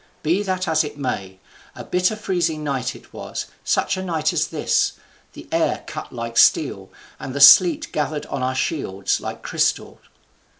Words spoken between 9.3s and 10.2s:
crystal.